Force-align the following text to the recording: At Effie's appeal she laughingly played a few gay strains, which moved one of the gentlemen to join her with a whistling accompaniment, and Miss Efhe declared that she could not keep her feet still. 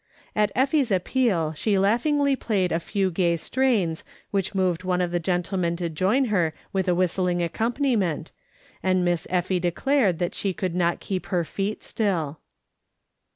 At 0.35 0.51
Effie's 0.55 0.89
appeal 0.89 1.53
she 1.53 1.77
laughingly 1.77 2.35
played 2.35 2.71
a 2.71 2.79
few 2.79 3.11
gay 3.11 3.37
strains, 3.37 4.03
which 4.31 4.55
moved 4.55 4.83
one 4.83 4.99
of 4.99 5.11
the 5.11 5.19
gentlemen 5.19 5.75
to 5.75 5.91
join 5.91 6.25
her 6.33 6.55
with 6.73 6.87
a 6.87 6.95
whistling 6.95 7.39
accompaniment, 7.43 8.31
and 8.81 9.05
Miss 9.05 9.27
Efhe 9.29 9.61
declared 9.61 10.17
that 10.17 10.33
she 10.33 10.53
could 10.55 10.73
not 10.73 11.01
keep 11.01 11.27
her 11.27 11.43
feet 11.43 11.83
still. 11.83 12.39